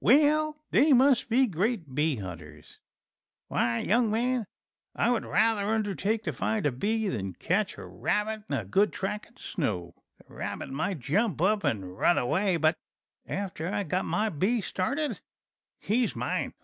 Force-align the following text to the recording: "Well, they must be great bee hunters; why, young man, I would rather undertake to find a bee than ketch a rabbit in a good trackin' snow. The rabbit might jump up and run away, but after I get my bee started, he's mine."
"Well, 0.03 0.57
they 0.71 0.93
must 0.93 1.29
be 1.29 1.45
great 1.45 1.93
bee 1.93 2.15
hunters; 2.15 2.79
why, 3.49 3.81
young 3.81 4.09
man, 4.09 4.47
I 4.95 5.11
would 5.11 5.23
rather 5.23 5.67
undertake 5.67 6.23
to 6.23 6.33
find 6.33 6.65
a 6.65 6.71
bee 6.71 7.07
than 7.07 7.33
ketch 7.35 7.77
a 7.77 7.85
rabbit 7.85 8.45
in 8.49 8.55
a 8.57 8.65
good 8.65 8.93
trackin' 8.93 9.37
snow. 9.37 9.93
The 10.27 10.33
rabbit 10.33 10.71
might 10.71 11.01
jump 11.01 11.39
up 11.43 11.63
and 11.63 11.95
run 11.99 12.17
away, 12.17 12.57
but 12.57 12.79
after 13.27 13.67
I 13.71 13.83
get 13.83 14.03
my 14.05 14.29
bee 14.29 14.59
started, 14.61 15.21
he's 15.77 16.15
mine." 16.15 16.55